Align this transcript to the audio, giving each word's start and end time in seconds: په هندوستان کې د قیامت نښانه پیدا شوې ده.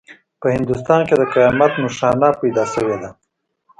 په 0.41 0.47
هندوستان 0.55 1.01
کې 1.07 1.15
د 1.17 1.23
قیامت 1.33 1.71
نښانه 1.83 2.29
پیدا 2.41 2.63
شوې 2.73 2.97
ده. 3.01 3.09